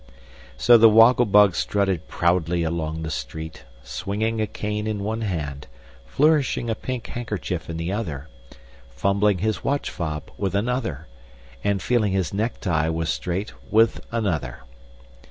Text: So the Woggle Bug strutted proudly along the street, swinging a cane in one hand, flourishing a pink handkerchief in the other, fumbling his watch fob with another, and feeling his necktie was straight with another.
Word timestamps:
So 0.57 0.79
the 0.79 0.89
Woggle 0.89 1.27
Bug 1.27 1.53
strutted 1.53 2.07
proudly 2.07 2.63
along 2.63 3.03
the 3.03 3.11
street, 3.11 3.65
swinging 3.83 4.41
a 4.41 4.47
cane 4.47 4.87
in 4.87 5.03
one 5.03 5.21
hand, 5.21 5.67
flourishing 6.07 6.71
a 6.71 6.73
pink 6.73 7.05
handkerchief 7.05 7.69
in 7.69 7.77
the 7.77 7.91
other, 7.91 8.27
fumbling 8.89 9.37
his 9.37 9.63
watch 9.63 9.91
fob 9.91 10.31
with 10.39 10.55
another, 10.55 11.05
and 11.63 11.83
feeling 11.83 12.13
his 12.13 12.33
necktie 12.33 12.89
was 12.89 13.09
straight 13.09 13.53
with 13.69 14.03
another. 14.11 14.61